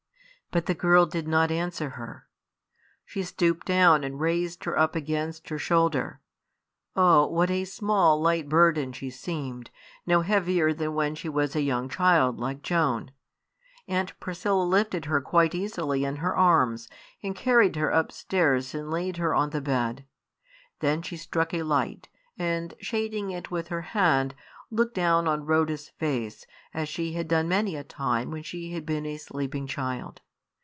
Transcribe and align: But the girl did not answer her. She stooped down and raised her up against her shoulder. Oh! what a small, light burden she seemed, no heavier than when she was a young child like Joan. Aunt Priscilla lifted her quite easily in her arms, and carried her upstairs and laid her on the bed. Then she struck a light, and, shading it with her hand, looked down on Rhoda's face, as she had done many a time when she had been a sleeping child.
But 0.53 0.65
the 0.65 0.73
girl 0.73 1.05
did 1.05 1.29
not 1.29 1.49
answer 1.49 1.91
her. 1.91 2.27
She 3.05 3.23
stooped 3.23 3.65
down 3.65 4.03
and 4.03 4.19
raised 4.19 4.65
her 4.65 4.77
up 4.77 4.97
against 4.97 5.47
her 5.47 5.57
shoulder. 5.57 6.19
Oh! 6.93 7.25
what 7.25 7.49
a 7.49 7.63
small, 7.63 8.19
light 8.21 8.49
burden 8.49 8.91
she 8.91 9.11
seemed, 9.11 9.69
no 10.05 10.19
heavier 10.19 10.73
than 10.73 10.93
when 10.93 11.15
she 11.15 11.29
was 11.29 11.55
a 11.55 11.61
young 11.61 11.87
child 11.87 12.37
like 12.37 12.63
Joan. 12.63 13.11
Aunt 13.87 14.19
Priscilla 14.19 14.63
lifted 14.65 15.05
her 15.05 15.21
quite 15.21 15.55
easily 15.55 16.03
in 16.03 16.17
her 16.17 16.35
arms, 16.35 16.89
and 17.23 17.33
carried 17.33 17.77
her 17.77 17.87
upstairs 17.89 18.75
and 18.75 18.91
laid 18.91 19.15
her 19.15 19.33
on 19.33 19.51
the 19.51 19.61
bed. 19.61 20.03
Then 20.81 21.01
she 21.01 21.15
struck 21.15 21.53
a 21.53 21.63
light, 21.63 22.09
and, 22.37 22.73
shading 22.81 23.31
it 23.31 23.51
with 23.51 23.69
her 23.69 23.83
hand, 23.95 24.35
looked 24.69 24.95
down 24.95 25.29
on 25.29 25.45
Rhoda's 25.45 25.87
face, 25.87 26.45
as 26.73 26.89
she 26.89 27.13
had 27.13 27.29
done 27.29 27.47
many 27.47 27.77
a 27.77 27.85
time 27.85 28.31
when 28.31 28.43
she 28.43 28.73
had 28.73 28.85
been 28.85 29.05
a 29.05 29.15
sleeping 29.15 29.65
child. 29.65 30.19